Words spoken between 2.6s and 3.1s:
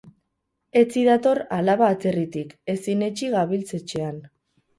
ezin